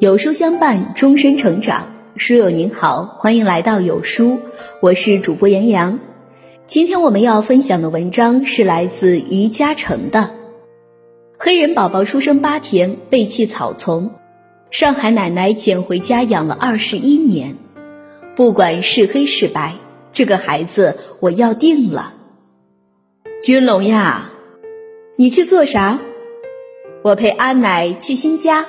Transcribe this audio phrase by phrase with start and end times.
[0.00, 1.92] 有书相伴，终身成长。
[2.14, 4.38] 书友您好，欢迎来到有书，
[4.80, 5.98] 我是主播杨洋。
[6.66, 10.20] 今天我们要分享的文章是来自于嘉诚的
[11.36, 14.12] 《黑人宝宝出生八天被弃草丛，
[14.70, 17.56] 上海奶奶捡回家养了二十一年，
[18.36, 19.74] 不管是黑是白，
[20.12, 22.14] 这个孩子我要定了。
[23.42, 24.30] 君龙呀，
[25.16, 25.98] 你去做啥？
[27.02, 28.64] 我陪阿奶去新家。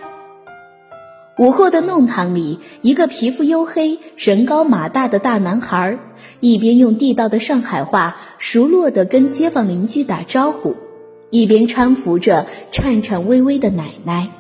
[1.40, 5.98] 午后的弄堂里，一个皮肤黝黑、人高马大的大男孩，
[6.42, 10.76] 一边用地道的上海话熟络地跟街坊邻居打招呼，
[11.30, 14.32] 一边搀扶着颤颤巍巍的奶奶。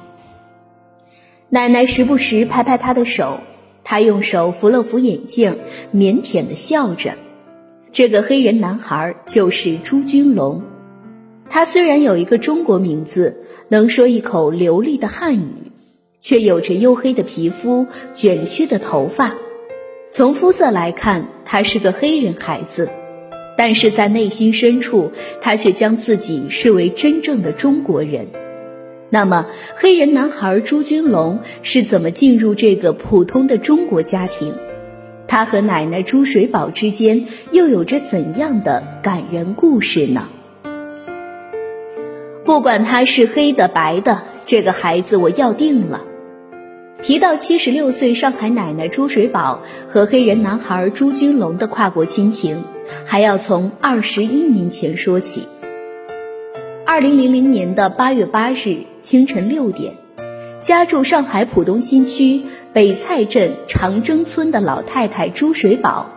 [1.48, 3.40] 奶奶时不时拍拍他的手，
[3.85, 5.57] 他用手扶了扶眼镜，
[5.93, 7.13] 腼腆地笑着。
[7.93, 10.63] 这个黑人男孩就是朱军龙，
[11.49, 15.68] 他虽然有一个中国名字，能说一口流利的汉语。
[16.20, 19.35] 却有着黝黑的皮肤、卷曲的头发，
[20.12, 22.89] 从肤色来看，他是个黑人孩子，
[23.57, 28.27] 但是在内心深处，他却将自己视为真正的中国人。
[29.09, 34.53] 那么，黑人男孩朱军龙是怎么进入这个普通的中国家庭？
[35.27, 40.29] 他和奶奶朱水宝之间又有着怎样的感人故事呢？
[42.45, 46.01] 不管他是黑的白的，这个孩子我要定了。
[47.02, 52.64] 提到七十六岁上海奶奶朱水宝和黑人男孩朱军龙的跨国亲情，
[53.05, 55.48] 还要从二十一年前说起。
[56.86, 59.94] 二零零零年的八月八日清晨六点，
[60.62, 66.12] 家住上海浦东新区北蔡镇长征村的老太太朱水宝，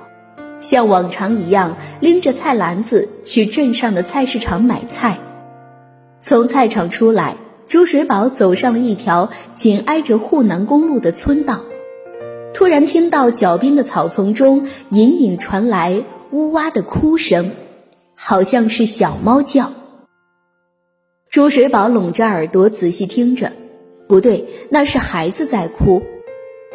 [0.60, 5.18] 像往常一样拎着菜篮子去镇上的菜市场买菜，
[6.20, 7.36] 从菜场出来。
[7.72, 11.62] 朱水宝走上了一条紧挨着沪南公路的村道，
[12.52, 17.52] 突然听到脚边的草丛中隐隐传来呜哇的哭声，
[18.14, 19.72] 好像是小猫叫。
[21.30, 23.52] 朱水宝拢着耳朵仔细听着，
[24.06, 26.02] 不对，那是孩子在哭。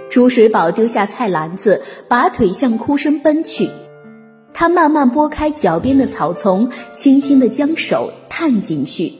[0.09, 3.69] 朱水宝丢下菜篮子，拔腿向哭声奔去。
[4.51, 9.13] 他慢慢拨开脚边的草丛，轻轻地将手探进去。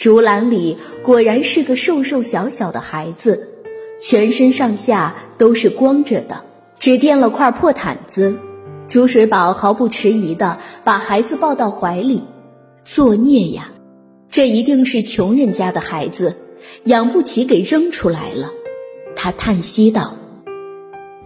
[0.00, 3.50] 竹篮里果然是个瘦瘦小小的孩子，
[4.00, 6.42] 全身上下都是光着的，
[6.78, 8.38] 只垫了块破毯子。
[8.88, 12.22] 朱水宝毫不迟疑地把孩子抱到怀里。
[12.82, 13.72] 作孽呀，
[14.30, 16.34] 这一定是穷人家的孩子，
[16.84, 18.50] 养不起给扔出来了。
[19.14, 20.16] 他叹息道：“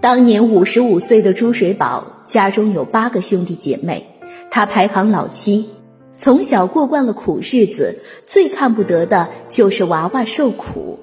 [0.03, 4.09] 当年五十五岁的朱水宝家中有八个兄弟姐妹，
[4.51, 5.69] 他排行老七。”
[6.17, 11.01] 从小过惯了苦日子，最看不得的就是娃娃受苦。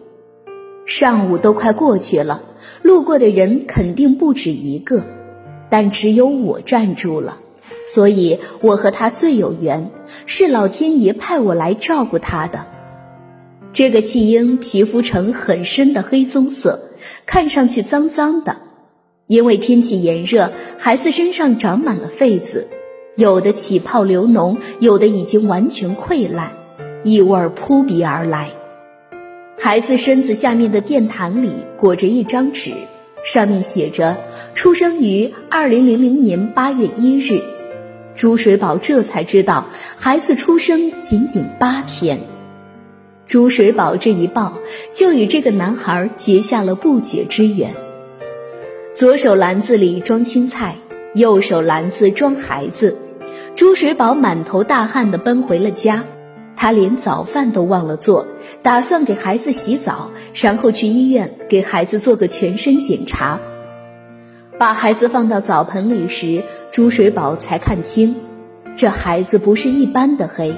[0.86, 2.44] 上午都快过去了，
[2.82, 5.06] 路过的人肯定不止一个，
[5.70, 7.40] 但只有我站住了，
[7.86, 9.92] 所以我和他最有缘，
[10.26, 12.66] 是老天爷派我来照顾他的。
[13.74, 16.90] 这个弃婴皮肤呈很深的黑棕色，
[17.26, 18.58] 看上去脏脏的，
[19.28, 22.68] 因为天气炎热，孩子身上长满了痱子。
[23.16, 26.54] 有的起泡流脓，有的已经完全溃烂，
[27.04, 28.52] 异味扑鼻而来。
[29.60, 32.72] 孩子身子下面的垫毯里裹着一张纸，
[33.24, 34.18] 上面写着
[34.56, 37.42] “出生于二零零零年八月一日”。
[38.16, 39.68] 朱水宝这才知道，
[39.98, 42.22] 孩子出生仅仅八天。
[43.28, 44.54] 朱水宝这一抱，
[44.94, 47.74] 就与这个男孩结下了不解之缘。
[48.94, 50.78] 左手篮子里装青菜。
[51.14, 52.96] 右手篮子装孩子，
[53.58, 56.06] 朱水宝满头大汗地奔回了家。
[56.56, 58.28] 他连早饭都忘了做，
[58.62, 63.42] 打算给孩子洗澡，然后去医院给孩子做个全身检查。
[64.58, 68.16] 把孩子放到澡盆里时，朱水宝才看清，
[68.78, 70.56] 这孩子不是一般的黑，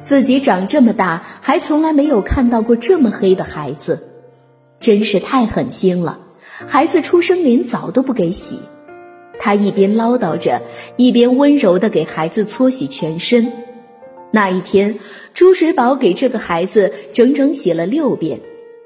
[0.00, 4.10] 自己长这么大还从来没有看到过这么黑的孩子，
[4.78, 6.20] 真是太狠心了。
[6.68, 8.60] 孩子出生连澡都不给洗。
[9.38, 10.62] 他一边唠叨着，
[10.96, 13.52] 一边温柔地给孩子搓洗全身。
[14.30, 14.98] 那一天，
[15.32, 18.40] 朱水宝给这个孩子整整洗了六遍，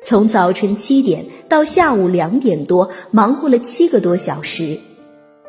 [0.05, 4.79] 从早晨七点到下午两点多，忙活了七个多小时。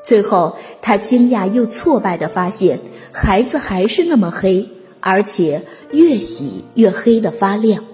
[0.04, 2.80] 最后，他惊讶又挫败地发现，
[3.12, 4.68] 孩子还是那么黑，
[5.00, 5.62] 而且
[5.92, 7.86] 越洗越黑的发亮。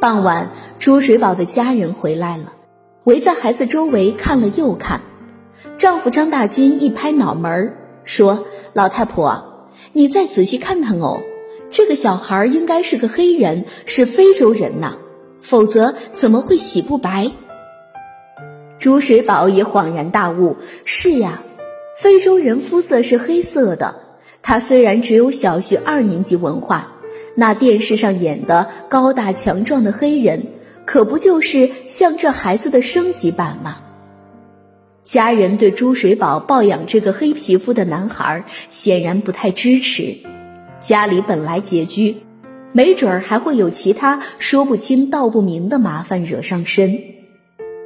[0.00, 2.54] 傍晚，朱水宝的家人回来了，
[3.04, 5.02] 围在孩子周围看了又看。
[5.76, 11.20] 丈夫张大军一拍脑门说：“老太婆，你再仔细看看哦，
[11.70, 14.96] 这个小孩应该是个黑人，是非洲人呐，
[15.40, 17.30] 否则怎么会洗不白？
[18.78, 21.42] 朱水宝也恍然大悟：是呀，
[21.96, 23.96] 非洲人肤色是黑色的。
[24.42, 26.94] 他虽然只有小学二年级文化，
[27.36, 30.48] 那电视上演的高大强壮的黑人，
[30.84, 33.76] 可不就是像这孩子的升级版吗？
[35.04, 40.18] 家人对朱水宝抱养这个黑皮肤的男孩显然不太支持，
[40.78, 42.18] 家里本来拮据，
[42.70, 47.00] 没准儿还会有其他说不清道不明的麻烦惹上身。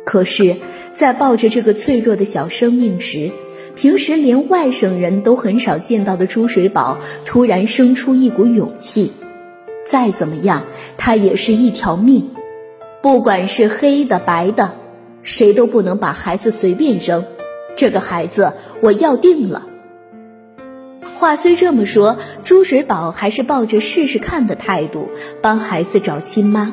[0.05, 0.57] 可是，
[0.93, 3.31] 在抱着这个脆弱的小生命时，
[3.75, 9.13] 平时连外省人都很少见到的朱水宝突然生出一股勇气。
[9.87, 10.67] 再怎么样，
[10.99, 12.29] 他也是一条命，
[13.03, 14.75] 不管是黑的白的。
[15.27, 17.25] 谁都不能把孩子随便扔，
[17.75, 19.67] 这个孩子我要定了。
[21.19, 25.09] 话虽这么说，朱水宝还是抱着试试看的态度
[25.43, 26.73] 帮孩子找亲妈。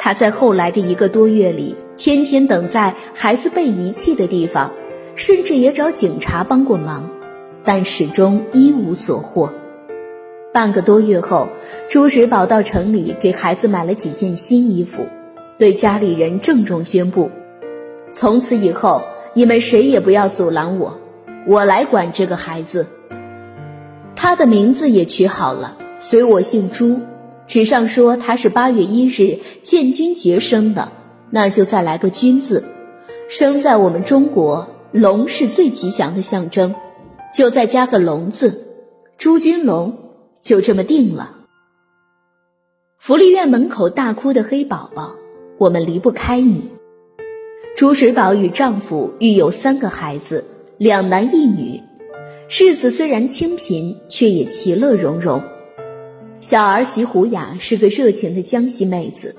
[0.00, 4.72] 他在后来的一个多月里，天天等在孩子被遗弃的地方，
[5.14, 7.08] 甚至也找警察帮过忙，
[7.64, 9.54] 但始终一无所获。
[10.52, 11.48] 半个多月后，
[11.88, 15.06] 朱水宝到城里给孩子买了几件新衣服，
[15.58, 17.30] 对家里人郑重宣布。
[18.10, 19.02] 从此以后，
[19.34, 20.98] 你们谁也不要阻拦我，
[21.46, 22.86] 我来管这个孩子。
[24.16, 27.00] 他的名字也取好了，随我姓朱。
[27.46, 30.92] 纸上说他是八月一日建军节生的，
[31.30, 32.64] 那就再来个军字。
[33.28, 36.74] 生在我们中国，龙是最吉祥的象征，
[37.34, 38.68] 就再加个龙字，
[39.16, 39.98] 朱军龙，
[40.42, 41.36] 就这么定了。
[42.98, 45.12] 福利院门口大哭的黑宝宝，
[45.58, 46.72] 我们离不开你。
[47.76, 50.44] 朱水宝与丈夫育有三个孩子，
[50.78, 51.80] 两男一女，
[52.48, 55.42] 日子虽然清贫，却也其乐融融。
[56.40, 59.36] 小儿媳胡雅是个热情的江西妹子，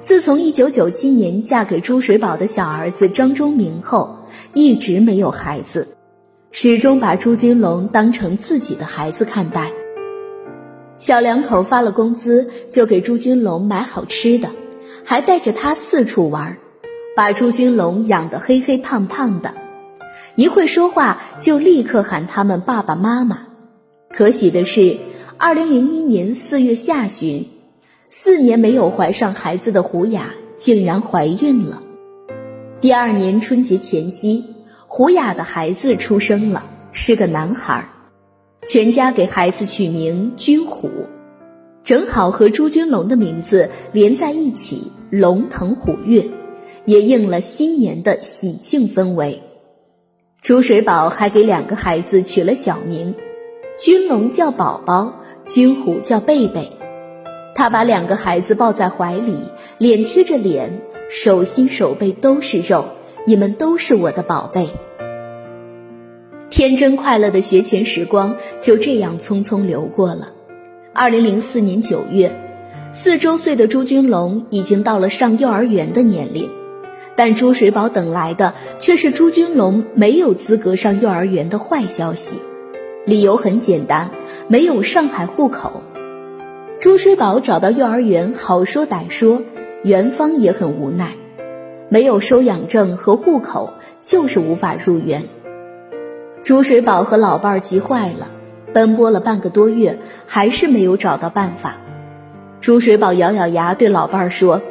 [0.00, 4.18] 自从1997年嫁给朱水宝的小儿子张忠明后，
[4.52, 5.88] 一直没有孩子，
[6.50, 9.72] 始终把朱军龙当成自己的孩子看待。
[10.98, 14.50] 小两口发了工资，就给朱军龙买好吃的，
[15.04, 16.58] 还带着他四处玩。
[17.18, 19.54] 把朱军龙养得黑黑胖胖的，
[20.36, 23.40] 一会说话就立刻喊他们爸爸妈妈。
[24.12, 24.98] 可喜的是，
[25.36, 27.48] 二零零一年四月下旬，
[28.08, 31.82] 四年没有怀上孩子的胡雅竟然怀孕了。
[32.80, 34.44] 第二年春节前夕，
[34.86, 37.88] 胡雅的孩子出生了，是个男孩，
[38.68, 40.88] 全家给孩子取名军虎，
[41.82, 46.24] 正好和朱军龙的名字连在一起，龙腾虎跃。
[46.88, 49.42] 也应了新年的喜庆氛围。
[50.40, 53.14] 朱水宝还给两个孩子取了小名，
[53.78, 56.70] 军龙叫宝宝，军虎叫贝贝。
[57.54, 59.36] 他把两个孩子抱在怀里，
[59.76, 60.80] 脸贴着脸，
[61.10, 62.86] 手心手背都是肉。
[63.26, 64.70] 你们都是我的宝贝。
[66.48, 70.32] 天真快乐的学前时光就这样匆匆流过了。
[70.94, 72.34] 二零零四年九月，
[72.94, 76.48] 四周岁的朱军龙已经到了上幼儿园的年龄。
[77.18, 82.36] 但朱水宝等来的却是朱军龙没有资格上幼儿园的坏消息，
[83.06, 84.10] 理由很简单，
[84.46, 85.82] 没有上海户口。
[86.78, 89.42] 朱水宝找到幼儿园，好说歹说，
[89.82, 91.14] 园方也很无奈，
[91.88, 95.24] 没有收养证和户口，就是无法入园。
[96.44, 98.30] 朱水宝和老伴儿急坏了，
[98.72, 101.78] 奔波了半个多月，还是没有找到办法。
[102.60, 104.62] 朱水宝咬咬牙对老伴儿说。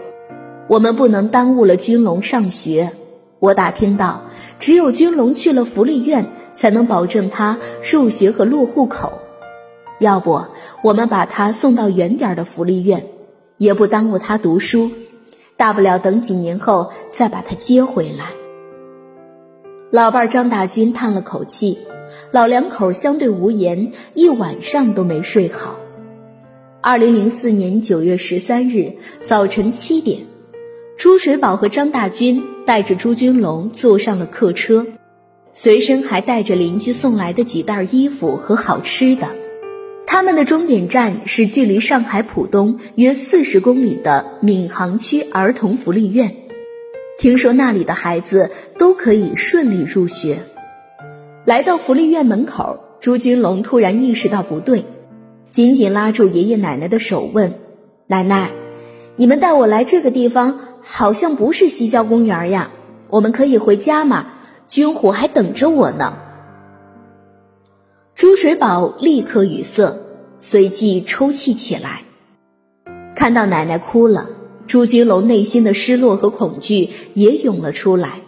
[0.68, 2.92] 我们不能耽误了军龙上学。
[3.40, 4.22] 我打听到，
[4.60, 9.14] 只有军龙去了福利院，才能保证他入学和落户口。
[10.00, 10.42] 要不，
[10.84, 13.06] 我们把他送到远点的福利院，
[13.58, 14.90] 也不耽误他读书。
[15.56, 18.26] 大不了等几年后再把他接回来。
[19.90, 21.78] 老伴张大军叹了口气，
[22.32, 25.76] 老两口相对无言，一晚上都没睡好。
[26.82, 28.92] 二零零四年九月十三日
[29.28, 30.20] 早晨七点。
[30.98, 34.88] 朱水宝和张大军带着朱军龙坐上了客车，
[35.54, 39.28] 随身还带着邻居送来的几袋衣服和好吃的。
[40.08, 46.36] 他们的终点站是距离上海浦东约四十公里的闵行区儿童福利院。
[47.20, 48.50] 听说那里的孩子
[48.80, 50.40] 都可以顺利入学。
[51.46, 54.86] 来到福利院门口，朱军龙突然意识到不对，
[55.48, 57.54] 紧紧拉住爷爷奶奶的手问
[58.08, 58.50] ：“奶奶。”
[59.20, 62.70] 你们带我来这个地方，好像不是西郊公园呀。
[63.10, 64.28] 我们可以回家吗？
[64.68, 66.18] 军虎还等着我呢。
[68.14, 69.98] 朱水宝立刻语塞，
[70.40, 72.04] 随即抽泣起来。
[73.16, 74.30] 看到奶奶哭了，
[74.68, 78.22] 朱军龙内心的失落和恐惧也涌了出来。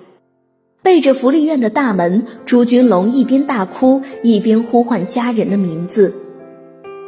[0.81, 6.15] 背着福利院的大门，朱军龙一边大哭，一边呼唤家人的名字：“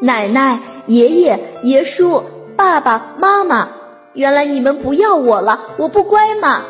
[0.04, 2.22] 奶奶、爷爷、爷叔、
[2.62, 3.70] 爸爸妈妈，
[4.14, 6.64] 原来你们不要我了，我不乖吗？”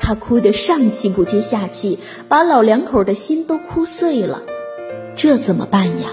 [0.00, 4.42] 他哭得上气不接下气，把老两口的心都哭碎了。
[5.14, 6.08] 这怎么办呀？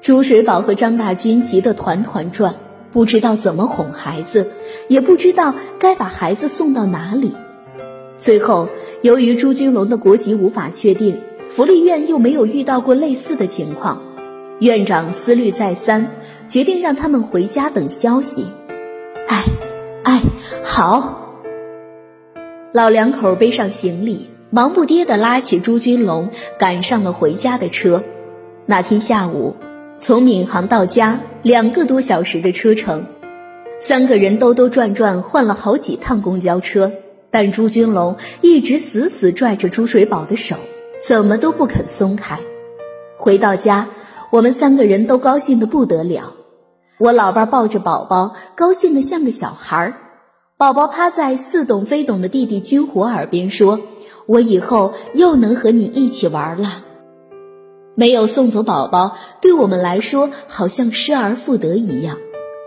[0.00, 2.54] 朱水宝和张大军急得团团转，
[2.92, 4.50] 不知道怎么哄孩子，
[4.88, 7.36] 也不知道该把孩子送到哪里。
[8.16, 8.70] 最后，
[9.02, 11.20] 由于朱军龙的国籍无法确定，
[11.50, 14.00] 福利院又没有遇到过类似的情况，
[14.60, 16.06] 院长思虑再三，
[16.48, 18.46] 决定让他们回家等消息。
[19.28, 19.44] 哎，
[20.04, 20.20] 哎，
[20.62, 21.20] 好。
[22.72, 28.02] 老两口背上行李，忙不迭地拉起朱军龙，赶上了回家的车。
[28.66, 29.56] 那天下午，
[30.00, 33.06] 从闵行到家两个多小时的车程，
[33.78, 36.90] 三个人兜兜转转换了好几趟公交车，
[37.30, 40.56] 但朱军龙一直死死拽着朱水宝的手，
[41.06, 42.38] 怎么都不肯松开。
[43.16, 43.88] 回到家，
[44.30, 46.32] 我们三个人都高兴得不得了。
[46.98, 49.94] 我老伴抱着宝宝，高兴得像个小孩儿。
[50.56, 53.80] 宝宝趴在似懂非懂的弟弟军火耳边说
[54.26, 56.84] ：“我以后又能和你一起玩了。”
[57.96, 62.18] 没有送走宝宝，对我们来说好像失而复得一样。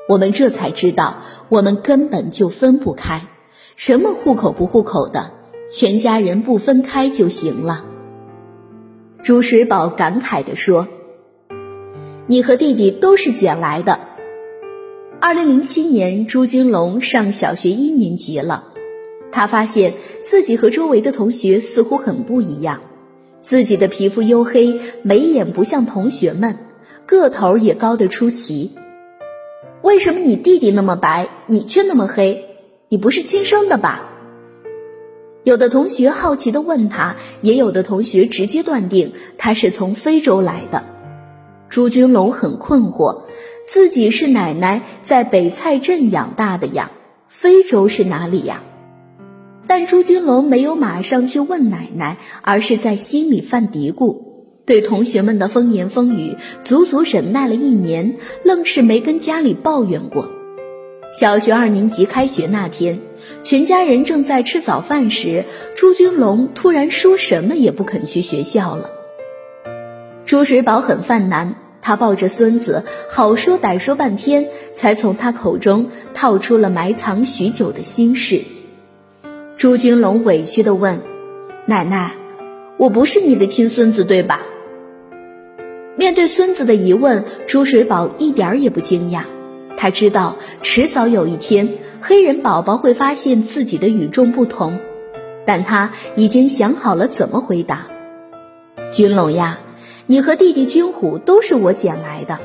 [0.09, 1.17] 我们这才知道，
[1.49, 3.27] 我们根本就分不开。
[3.75, 5.31] 什么户口不户口的，
[5.71, 7.83] 全家人不分开就行了。
[9.21, 10.87] 朱水宝感慨地说
[12.27, 13.99] ：“你和弟弟都是捡来的。”
[15.19, 18.65] 二零零七年，朱军龙上小学一年级了。
[19.31, 22.81] 他发现自己和周围的同学似乎很不一样，
[23.41, 26.57] 自己的皮肤黝黑，眉眼不像同学们，
[27.05, 28.71] 个头也高得出奇。
[29.81, 32.45] 为什么你弟弟那么白，你却那么黑？
[32.89, 34.09] 你不是亲生的吧？
[35.43, 40.83] 有的同学好奇地问他，也有的同学直接断定他是从非洲来的。
[41.69, 43.23] 朱军龙很困惑。
[43.65, 46.91] 自己是奶奶在北蔡镇养大的呀，
[47.27, 48.63] 非洲是哪里呀？
[49.67, 54.21] 但朱军龙没有马上去问奶奶，而是在心里犯嘀咕，
[54.65, 60.29] 对同学们的风言风语足足忍耐了一年，愣是没跟家里抱怨过。
[61.19, 63.01] 小学二年级开学那天，
[63.43, 65.43] 全家人正在吃早饭时，
[65.75, 68.89] 朱军龙突然说什么也不肯去学校了。
[70.27, 71.55] 朱水宝很犯难。
[71.81, 78.41] 他抱着孙子，好说歹说半天，才从他口中套出了埋藏许久的心事。
[79.55, 80.99] 朱军龙委屈地问
[81.65, 82.11] ：“奶奶，
[82.75, 84.41] 我不是你的亲孙子，对吧？”
[85.95, 89.21] 面对孙子的疑问，朱水宝一点儿也不惊讶。
[89.77, 94.77] 他知道，迟早有一天，黑人宝宝会发现自己的与众不同，
[95.45, 97.87] 但他已经想好了怎么回答
[98.91, 99.59] ：“军龙呀。”
[100.09, 102.39] 你和弟弟军虎都是我捡来的，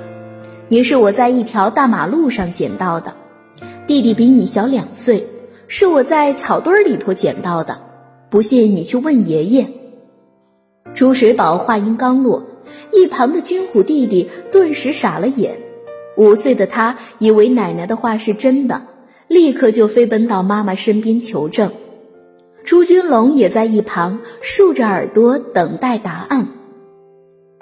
[0.66, 3.14] 你是我在一条大马路上捡到的，
[3.86, 5.28] 弟弟比你小两岁，
[5.68, 7.80] 是我在草堆里头捡到的，
[8.30, 9.68] 不信你去问爷爷。
[10.92, 12.44] 朱水宝话音刚落，
[12.90, 15.60] 一旁的军虎弟弟顿时傻了眼，
[16.16, 18.82] 五岁的他以为奶奶的话是真的，
[19.28, 21.70] 立刻就飞奔到妈妈身边求证。
[22.64, 26.48] 朱军龙也在一旁竖着耳朵等待答案。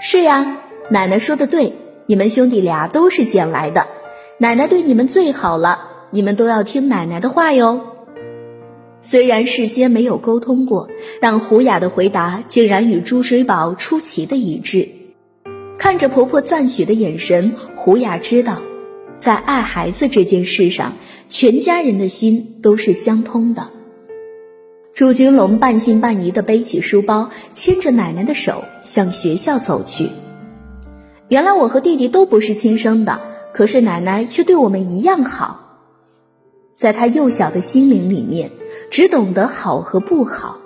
[0.02, 1.74] 是呀，奶奶说的对，
[2.06, 3.86] 你们兄弟俩都是捡来的，
[4.38, 7.82] 奶奶对你们最好了，你们都要听奶奶的话哟。
[9.02, 10.88] 虽然事先没有沟通过，
[11.20, 14.88] 但胡雅的回答竟然与朱水宝出奇的一致。
[15.76, 18.62] 看着婆婆赞许的眼神，胡雅知道，
[19.18, 20.94] 在爱孩子这件事上，
[21.28, 23.68] 全家人的心都是相通的。
[25.00, 30.10] 朱军龙半信半疑地背起书包，牵着奶奶的手向学校走去。
[31.28, 33.18] 原来我和弟弟都不是亲生的，
[33.54, 35.78] 可是奶奶却对我们一样好。
[36.76, 38.50] 在他幼小的心灵里面，
[38.90, 40.58] 只懂得好和不好。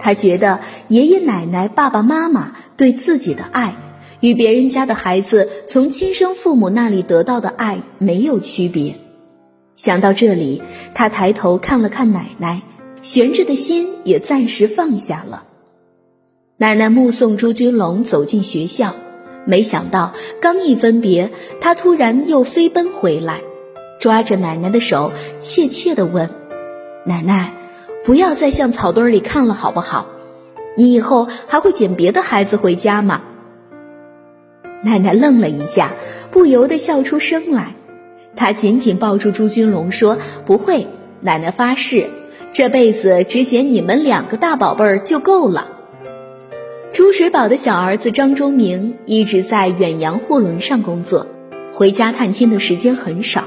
[0.00, 0.58] 他觉得
[0.88, 3.76] 爷爷奶奶、爸爸妈妈对自己的爱，
[4.18, 8.96] 与别人家的孩子从亲生父母那里得到的爱没有区别。
[9.76, 12.62] 想到这里，他抬头看了看奶奶。
[13.02, 15.44] 悬着的心也暂时放下了。
[16.56, 18.94] 奶奶目送朱军龙走进学校，
[19.46, 23.42] 没想到刚一分别，他突然又飞奔回来，
[24.00, 26.30] 抓着奶奶的手，怯怯地问
[27.06, 27.54] ：“奶奶，
[28.04, 30.06] 不要再向草堆里看了，好不好？
[30.76, 33.22] 你以后还会捡别的孩子回家吗？”
[34.82, 35.92] 奶奶愣了一下，
[36.30, 37.74] 不由得笑出声来。
[38.36, 40.86] 她紧紧抱住朱军龙说：“不会，
[41.20, 42.06] 奶奶发誓，
[42.52, 45.72] 这辈子只捡你们两个大宝贝儿就够了。”
[46.90, 51.26] 朱水宝的小儿子张忠明一直在远洋货轮上工作，
[51.72, 53.44] 回家探亲的时间很少，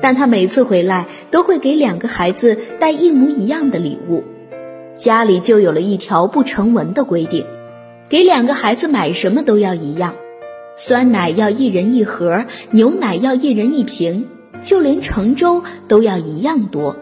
[0.00, 4.22] 但他每次回来都会给两个孩子带一模一样的礼物，
[4.96, 7.44] 家里就有了一条不成文的规定：
[8.08, 10.14] 给两个孩子买什么都要一样。
[10.76, 14.28] 酸奶要一人一盒，牛奶要一人一瓶，
[14.62, 16.96] 就连盛粥都要一样多。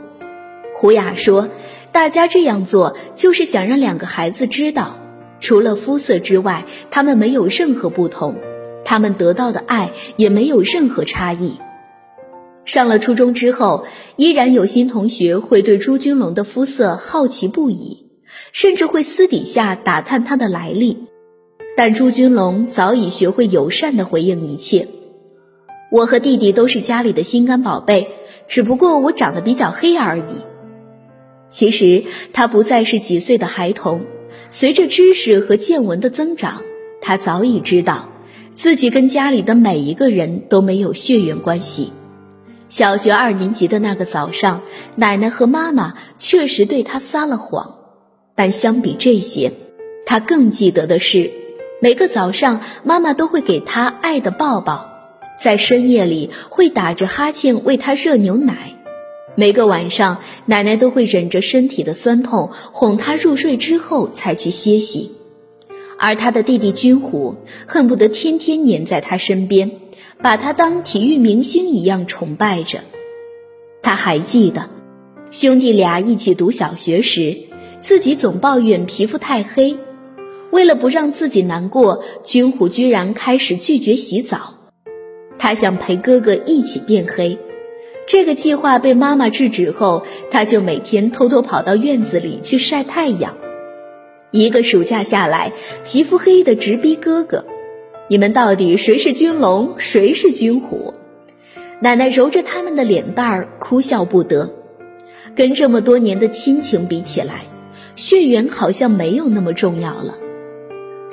[0.80, 1.50] 胡雅说
[1.92, 4.96] ：“大家这样做就是想让两个孩子知道，
[5.38, 8.36] 除了肤色之外，他们没有任何不同，
[8.82, 11.58] 他们得到的爱也没有任何差异。”
[12.64, 13.84] 上了初中之后，
[14.16, 18.06] 依然有新同学会对朱军龙的肤色好奇不已，
[18.52, 21.04] 甚至会私底下打探他的来历。
[21.76, 24.88] 但朱军龙早已学会友善的回应一切。
[25.92, 28.08] 我和弟弟都是家里的心肝宝贝，
[28.48, 30.49] 只不过我长得比较黑而已。
[31.50, 34.02] 其实他不再是几岁的孩童，
[34.50, 36.62] 随着知识和见闻的增长，
[37.00, 38.08] 他早已知道
[38.54, 41.92] 自己跟家里的每一个人都没有血缘关系。
[42.68, 44.62] 小学二年级的那个早上，
[44.94, 47.78] 奶奶和妈妈确实对他撒了谎，
[48.36, 49.52] 但相比这些，
[50.06, 51.32] 他更记得的是。
[51.82, 54.88] 每个早上，妈妈都会给他爱的抱抱，
[55.42, 58.76] 在深夜里会打着哈欠为他热牛奶。
[59.40, 65.12] 每个晚上，奶奶都会忍着身体的酸痛哄他入睡之后才去歇息。
[65.98, 69.70] 而他的弟弟军虎恨不得天天黏在他身边，
[70.20, 72.80] 把他当体育明星一样崇拜着。
[73.82, 74.68] 他还记得，
[75.30, 77.38] 兄弟俩一起读小学时，
[77.80, 79.78] 自己总抱怨皮肤太黑。
[80.50, 84.58] 为了不让自己难过，军虎居然开始拒绝洗澡。
[85.38, 87.38] 他想陪哥哥一起变黑，
[88.10, 93.36] 这个计划被妈妈制止后，他就每天偷偷跑到院子里去晒太阳。
[94.32, 95.52] 一个暑假下来，
[95.84, 97.44] 皮肤黑的直逼哥哥。
[98.08, 100.92] 你们到底谁是军龙，谁是军虎？
[101.78, 104.50] 奶奶揉着他们的脸蛋儿，哭笑不得。
[105.36, 107.44] 跟这么多年的亲情比起来，
[107.94, 110.18] 血缘好像没有那么重要了。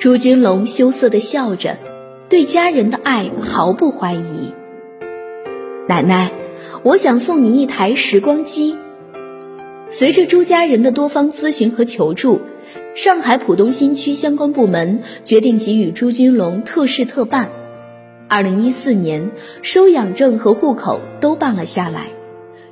[0.00, 1.76] 朱军龙羞涩地笑着，
[2.28, 4.52] 对家人的爱毫不怀疑。
[5.86, 6.32] 奶奶，
[6.88, 8.74] 我想送你一台时光机。
[9.90, 12.40] 随着朱家人的多方咨询和求助，
[12.94, 17.50] 上海浦东新区相关部门决定给予朱军龙特事特办。
[18.26, 22.06] 二零一四年，收养证和户口都办了下来，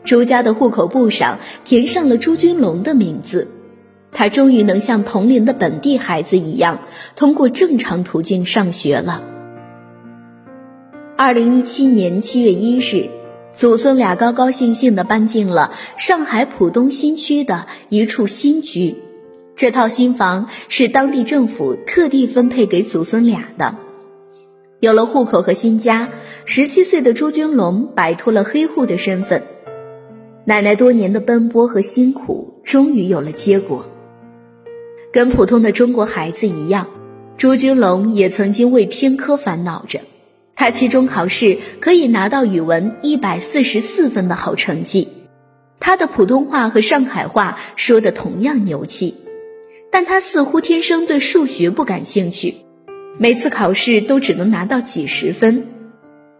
[0.02, 3.48] 朱家的户口簿上填上了朱军龙的名字。
[4.12, 6.78] 他终于能像同龄的本地孩子一样，
[7.16, 9.22] 通过正常途径上学了。
[11.18, 13.10] 二零一七年七月一日，
[13.56, 18.96] 祖孙俩高高兴兴地搬进了上海浦东新区的一处新居。
[19.56, 23.74] 这套新房是当地政府特地分配给祖孙俩的。
[24.78, 26.10] 有了户口和新家，
[26.44, 29.42] 十七岁的朱军龙摆脱了黑户的身份。
[30.44, 33.86] 奶奶多年的奔波和辛苦，终于有了结果。
[35.14, 36.88] 跟普通的中国孩子一样，
[37.38, 40.00] 朱军龙也曾经为偏科烦恼着。
[40.56, 45.08] 他期中考试可以拿到语文一百四十四分的好成绩，
[45.78, 49.14] 他的普通话和上海话说的同样牛气，
[49.92, 52.54] 但他似乎天生对数学不感兴趣，
[53.18, 55.66] 每次考试都只能拿到几十分。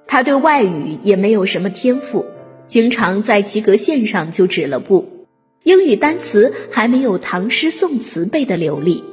[0.07, 2.24] 他对外语也没有什么天赋，
[2.68, 5.26] 经常在及格线上就止了步。
[5.62, 9.05] 英语单词还没有唐诗宋词背得流利，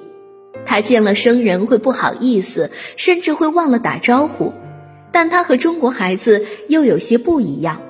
[0.66, 4.54] 他见了生人会不好意思，甚至会忘了打招呼。
[5.14, 7.82] 但他和中国孩子又有些不一样，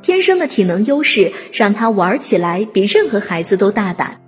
[0.00, 4.22] 天生的体能优势让他玩起来比任何孩子都大胆，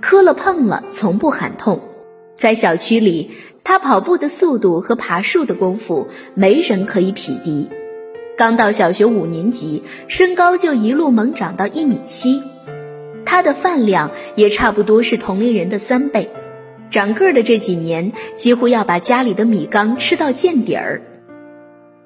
[0.00, 1.82] 磕了碰了从不喊痛。
[2.36, 3.30] 在小区里，
[3.62, 7.68] 他跑步的速度和爬树的功夫没人可以匹敌。
[8.36, 12.42] 刚到小学五年级，身高就一路猛长到一米七。
[13.26, 16.30] 他的饭量也差不多是同龄人的三倍，
[16.90, 21.02] 长个的这几年几乎要把家里的米缸吃到见底儿。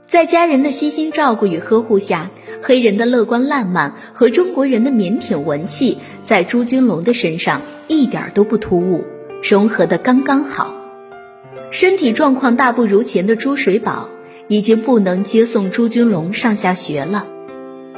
[0.08, 2.30] 在家人的悉心照顾与呵护下，
[2.62, 9.04] 黑人的乐观烂漫和中国人的腼腆文气，在朱军龙的身上一点都不突兀，
[9.42, 10.74] 融合的刚刚好。
[11.70, 14.08] 身体状况大不如前的朱水宝，
[14.48, 17.26] 已经不能接送朱军龙上下学了。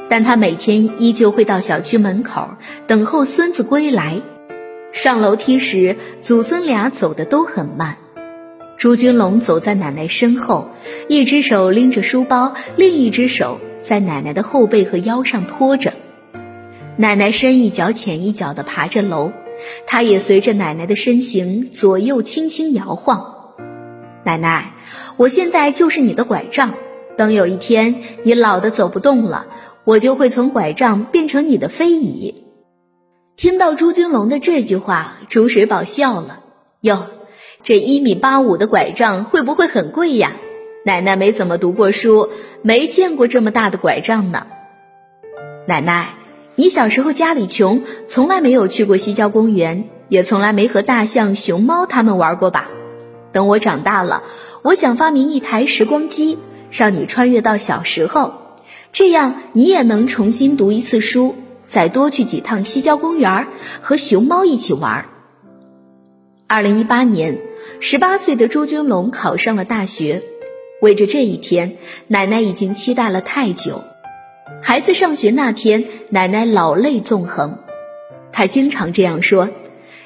[0.09, 2.49] 但他每天依旧会到小区门口
[2.87, 4.21] 等候孙子归来。
[4.91, 7.95] 上楼梯时，祖孙俩走的都很慢。
[8.81, 10.71] 朱军龙走在奶奶身后，
[11.07, 15.93] 一只手拎着书包，另一只手在奶奶的后背和腰上拖着。
[16.97, 19.33] 奶奶深一脚浅一脚地爬着楼，
[19.85, 23.53] 她也随着奶奶的身形左右轻轻摇晃。
[24.23, 24.73] 奶奶，
[25.15, 26.73] 我现在就是你的拐杖，
[27.17, 29.45] 等有一天你老的走不动了，
[29.83, 32.45] 我就会从拐杖变成你的飞椅。
[33.35, 36.39] 听到朱君龙的这句话，朱水宝笑了。
[36.81, 37.05] 哟，
[37.63, 40.33] 这一米八五的拐杖会不会很贵呀？
[40.85, 42.29] 奶奶没怎么读过书，
[42.61, 44.47] 没见过这么大的拐杖呢。
[45.67, 46.15] 奶奶。
[46.55, 52.67] 你小时候家里穷，从来没有去过西郊公园，也从来没和大象、熊猫他们玩过吧？
[53.31, 54.23] 等我长大了，
[54.61, 56.37] 我想发明一台时光机，
[56.69, 58.33] 让你穿越到小时候，
[58.91, 63.47] 这样你也能重新读一次书，再多去几趟西郊公园，
[63.81, 65.05] 和熊猫一起玩。
[66.47, 67.39] 二零一八年，
[67.79, 70.23] 十八岁的朱军龙考上了大学，
[70.81, 73.83] 为着这一天，奶奶已经期待了太久。
[74.61, 77.59] 孩子上学那天，奶奶老泪纵横。
[78.31, 79.49] 她经常这样说：“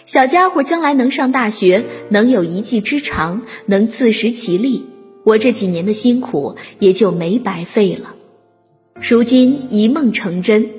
[0.06, 4.86] 小家伙将来能上大学，能有一技之长，能自食其力，
[5.24, 8.16] 我这几年的辛苦也就没白费了。”
[9.02, 10.70] 如今一梦成真，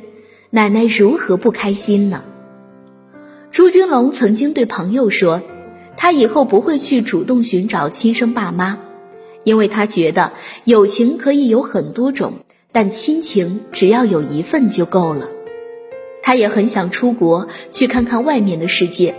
[0.50, 2.24] 奶奶如何不开心呢？
[3.50, 5.42] 朱军龙曾经对朋友说
[5.96, 8.78] ：“他以后不会去主动寻找亲生爸妈，
[9.44, 10.32] 因为他觉得
[10.64, 12.40] 友情可以有很多种。”
[12.72, 15.30] 但亲情只要有一份就够了。
[16.22, 19.14] 他也很想出国去看看外面的世界，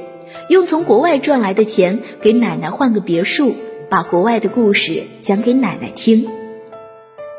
[0.47, 3.55] 用从国外赚来的钱给奶奶换个别墅，
[3.89, 6.27] 把国外的故事讲给奶奶听。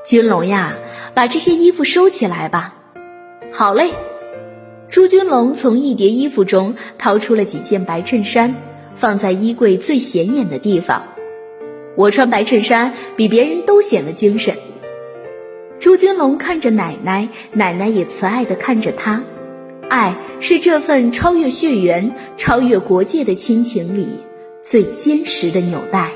[0.05, 0.75] 军龙呀，
[1.15, 2.75] 把这些衣服收起来吧。
[3.53, 3.93] 好嘞。
[4.89, 8.57] 朱军龙从一叠衣服中掏出了几件白衬衫，
[8.99, 11.05] 放在衣柜最显眼的地方。
[11.97, 14.55] 我穿白衬衫比别人都显得精神。
[15.79, 19.25] 朱军龙看着奶奶，奶奶也慈爱地看着他。
[19.89, 24.21] 爱是这份超越血缘、超越国界的亲情里
[24.61, 26.11] 最坚实的纽带。